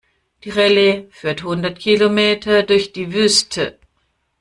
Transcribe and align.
Die 0.43 0.49
Rallye 0.49 1.07
führt 1.11 1.43
hundert 1.43 1.77
Kilometer 1.77 2.63
durch 2.63 2.91
die 2.91 3.13
Wüste. 3.13 3.77